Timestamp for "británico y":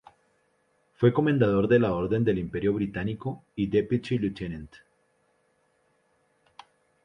2.73-3.67